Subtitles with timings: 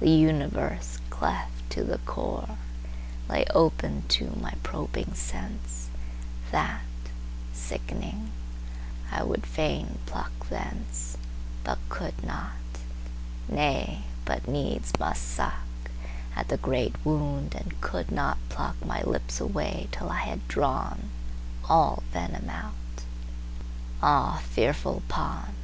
[0.00, 2.58] The Universe, cleft to the core,
[3.28, 6.80] Lay open to my probing senseThat,
[7.54, 8.32] sick'ning,
[9.12, 14.02] I would fain pluck thenceBut could not,—nay!
[14.24, 20.22] But needs must suckAt the great wound, and could not pluckMy lips away till I
[20.22, 25.54] had drawnAll venom out.—Ah, fearful pawn!